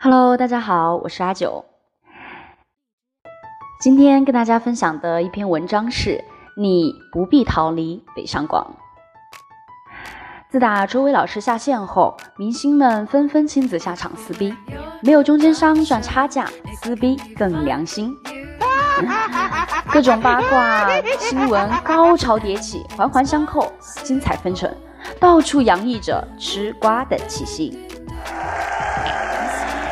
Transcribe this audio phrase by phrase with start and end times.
[0.00, 1.64] Hello，大家好，我是阿九。
[3.80, 6.22] 今天跟大家分享的一篇文章是：
[6.56, 8.76] 你不必逃离北上广。
[10.48, 14.54] 自打周伟老师下线后，明星们纷纷亲自下场撕逼，
[15.02, 16.48] 没有中间商赚差价，
[16.80, 18.14] 撕逼更良心。
[19.90, 20.88] 各种八卦
[21.18, 23.72] 新闻高潮迭起，环环相扣，
[24.04, 24.72] 精彩纷呈，
[25.18, 27.76] 到处洋溢着吃瓜的气息。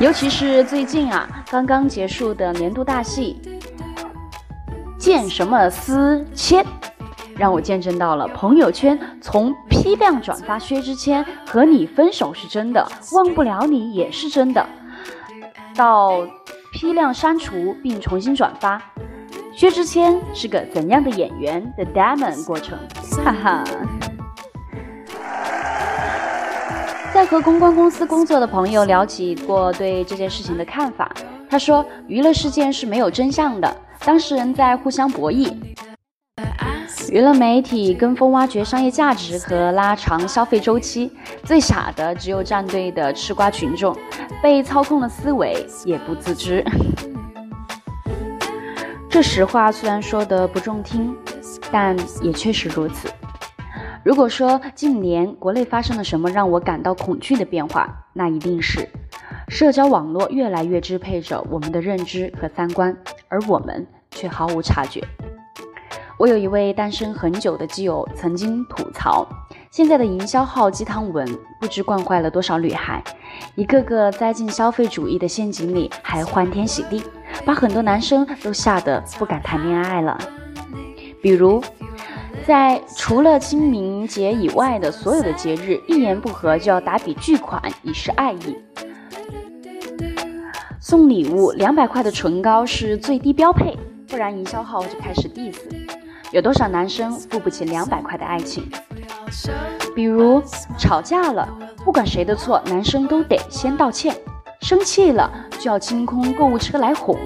[0.00, 3.36] 尤其是最近啊，刚刚结束的年度大戏
[4.96, 6.64] 《见什么思迁》，
[7.36, 14.64] 让我见证到了朋友圈从批量转发薛之谦和你分手是真的，忘不了你也是真的，
[15.74, 16.24] 到
[16.72, 18.80] 批量删除并重新转发。
[19.52, 22.78] 薛之谦是个怎样的演员的 demo 过程？
[23.24, 23.64] 哈哈。
[27.18, 31.10] 在和公关公司工作的朋友聊起过对这件事情的看法，
[31.50, 35.52] 他说：“娱乐事件是没有真相的，当事人在互相博弈。
[37.10, 41.10] 娱乐媒体跟风挖掘商业价值和拉长消费周期，
[41.42, 43.96] 最傻的只有站队的吃瓜群众，
[44.40, 46.64] 被操控了思维也不自知。”
[49.10, 51.12] 这实话虽然说的不中听，
[51.72, 53.08] 但也确实如此。
[54.04, 58.88] 如果说近年国内发生了什么让我感到恐惧的变化，那一定是
[59.48, 62.96] 社交网络越来越支配着我们的认知和三观，
[63.28, 65.02] 而我们却毫无察觉。
[66.18, 69.26] 我有一位单身很久的基友曾经吐槽，
[69.70, 71.26] 现在的营销号鸡汤文
[71.60, 73.02] 不知惯坏了多少女孩，
[73.54, 77.02] 一个个栽进消费主义的陷阱里，还欢天喜地。
[77.44, 80.18] 把很多男生都吓得不敢谈恋爱了。
[81.22, 81.62] 比如，
[82.46, 88.56] 在除了清明节以外的所有的节日，一言不合就要打笔巨款以示爱意。
[90.80, 95.56] 送礼物两百块的唇膏是最低标配，不然营销号就开始 diss。
[96.30, 98.70] 有多少男生付不起两百块的爱情？
[99.94, 100.42] 比如
[100.78, 101.48] 吵架了，
[101.84, 104.14] 不管谁的错，男生都得先道歉。
[104.60, 107.16] 生气了就要清空购物车来哄，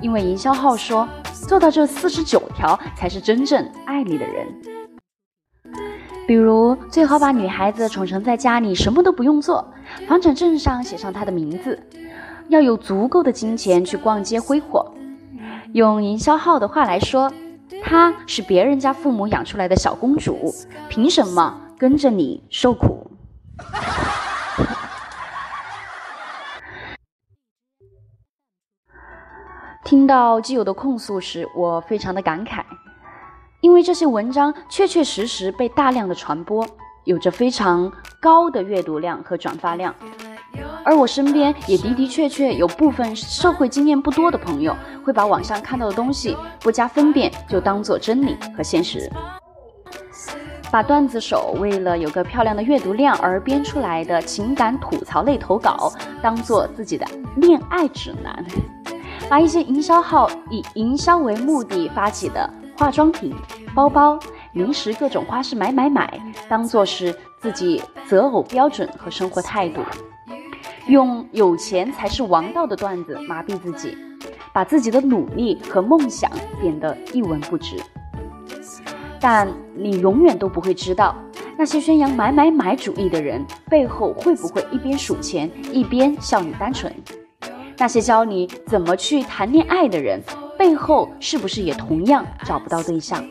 [0.00, 1.08] 因为营销号说
[1.46, 4.46] 做到这四十九条才是真正爱你的人。
[6.26, 9.72] 比如最好把女孩子宠成在家里什么都不用做，
[10.08, 11.78] 房产证上写上她的名字，
[12.48, 14.90] 要有足够的金钱去逛街挥霍。
[15.74, 17.30] 用营销号的话来说，
[17.82, 20.54] 她是别人家父母养出来的小公主，
[20.88, 23.03] 凭什么跟着你受苦？
[29.84, 32.62] 听到基友的控诉时，我非常的感慨，
[33.60, 36.66] 因为这些文章确确实实被大量的传播，
[37.04, 39.94] 有着非常高的阅读量和转发量，
[40.82, 44.74] 而我身边也的的确确有部分社会经验不多的朋友，
[45.04, 49.12] 会把网上看到的东西不加分辨就当做真理和现实，
[50.70, 55.92] 把段子手为了有个漂亮的阅读量而编出来的情感吐槽类投稿，
[56.22, 57.06] 当做自己的
[57.36, 58.42] 恋爱指南。
[59.28, 63.34] 把一些营销号以营销为目的发起的化妆品、
[63.74, 64.18] 包包、
[64.52, 69.80] 零食各种花式买买买，当做是自己择偶标准和生活态度，
[70.86, 73.96] 用有钱才是王道的段子麻痹自己，
[74.52, 76.30] 把自己的努力和梦想
[76.60, 77.76] 变得一文不值。
[79.18, 81.16] 但你永远都不会知道，
[81.56, 86.92] 那些宣扬买买买主义的人背后会不会一边数钱一边笑你单纯。
[87.76, 90.20] 那些教你怎么去谈恋爱的人，
[90.56, 93.26] 背后是不是也同样找不到对象？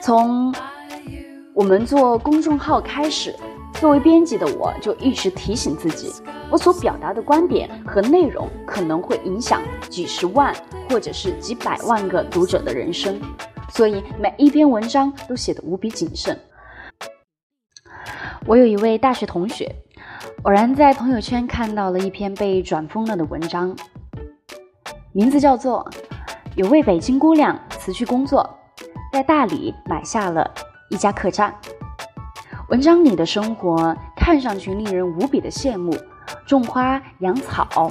[0.00, 0.54] 从
[1.54, 3.34] 我们做公众号开始，
[3.74, 6.12] 作为编辑的我就一直提醒自己，
[6.50, 10.54] 我所表达的观点和内容可能会影响几十万
[10.90, 13.20] 或者是几百万个读者的人生，
[13.70, 16.38] 所以每一篇文章都写得无比谨慎。
[18.46, 19.74] 我有一位大学同学。
[20.44, 23.74] 偶然在朋友圈看到了一篇被转疯了的文章，
[25.12, 25.84] 名字叫做
[26.54, 28.48] 《有位北京姑娘辞去工作，
[29.12, 30.48] 在大理买下了
[30.90, 31.52] 一家客栈》。
[32.68, 35.92] 文章里的生活看上去令人无比的羡慕：
[36.46, 37.90] 种花、养草、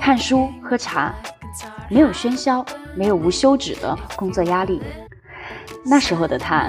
[0.00, 1.14] 看书、喝茶，
[1.88, 2.66] 没有喧嚣，
[2.96, 4.82] 没有无休止的工作压力。
[5.84, 6.68] 那时候的他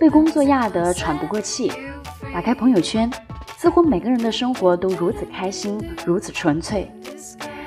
[0.00, 1.72] 被工作压得喘不过气，
[2.34, 3.08] 打开朋友圈。
[3.56, 6.90] 似乎每个人的生活都如此开心，如此纯粹。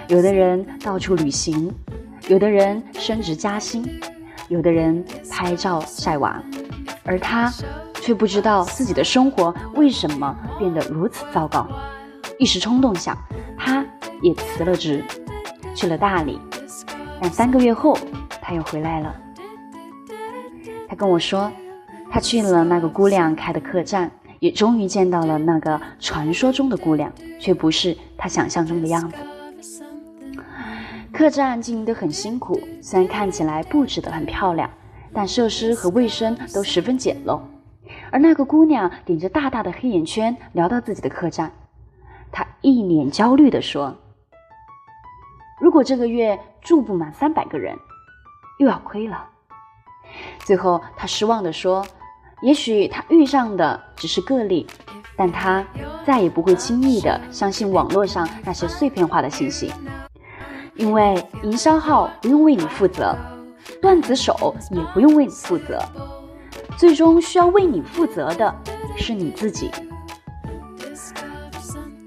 [0.07, 1.73] 有的人到处旅行，
[2.27, 3.83] 有的人升职加薪，
[4.49, 6.41] 有的人拍照晒娃，
[7.03, 7.51] 而他
[7.95, 11.67] 却不知道自己的生活为什么变得如此糟糕。
[12.37, 13.17] 一时冲动下，
[13.57, 13.83] 他
[14.21, 15.03] 也辞了职，
[15.73, 16.39] 去了大理。
[17.19, 17.97] 但三个月后，
[18.39, 19.15] 他又回来了。
[20.87, 21.51] 他跟我说，
[22.11, 24.09] 他去了那个姑娘开的客栈，
[24.39, 29.17] 也终于见到了那个传说中的姑娘，却不是他想象中的样子。
[31.11, 34.69] 客栈经营得很辛苦，虽然看起来布置得很漂亮，
[35.11, 37.39] 但设施和卫生都十分简陋。
[38.11, 41.51] 而那个姑娘顶着大大的黑眼圈聊到自己的客栈，
[42.31, 43.95] 她一脸焦虑地说
[45.59, 47.75] ：“如果这个月住不满三百个人，
[48.59, 49.27] 又要亏了。”
[50.45, 51.85] 最后，她失望地说
[52.41, 54.65] ：“也许他遇上的只是个例，
[55.17, 55.65] 但他
[56.05, 59.71] 再也不会轻易的相信网络上那些碎片化的信息。”
[60.75, 63.13] 因为营销号不用为你负责，
[63.81, 65.77] 段子手也不用为你负责，
[66.77, 68.55] 最终需要为你负责的
[68.95, 69.69] 是你自己。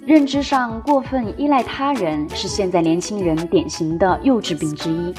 [0.07, 5.15] 认知上过分依赖他人是现在年轻人典型的幼稚病之一。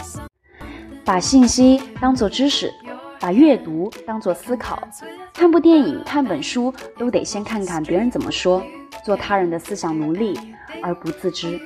[1.06, 2.74] 把信息当做知识，
[3.23, 4.85] 把阅读当做思考，
[5.33, 8.61] 看部电影、看本书都得先看看别人怎么说，
[9.05, 10.37] 做他人的思想奴隶
[10.81, 11.57] 而不自知。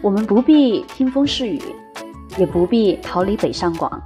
[0.00, 1.60] 我们不必听风是雨，
[2.38, 4.00] 也不必逃离北上广，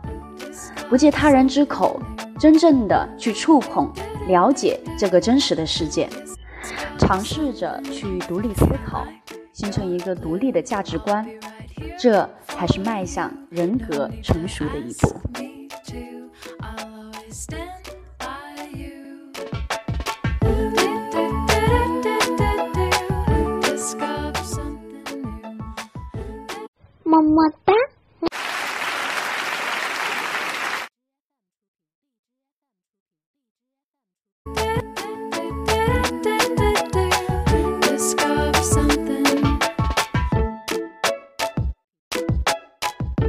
[0.89, 2.01] 不借他人之口，
[2.41, 3.93] 真正的去触碰、
[4.27, 6.09] 了解这个真实的世界，
[6.97, 9.07] 尝试着去独立思考，
[9.53, 11.29] 形成一个独立的价值观，
[11.99, 15.48] 这才是迈向人格成熟的一步。
[17.31, 17.98] Stand.